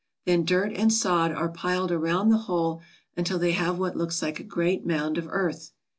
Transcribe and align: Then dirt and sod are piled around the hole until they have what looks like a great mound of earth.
Then 0.25 0.45
dirt 0.45 0.71
and 0.73 0.91
sod 0.91 1.31
are 1.31 1.47
piled 1.49 1.91
around 1.91 2.29
the 2.29 2.37
hole 2.49 2.81
until 3.15 3.37
they 3.37 3.51
have 3.51 3.77
what 3.77 3.95
looks 3.95 4.19
like 4.23 4.39
a 4.39 4.43
great 4.43 4.83
mound 4.83 5.19
of 5.19 5.27
earth. 5.29 5.73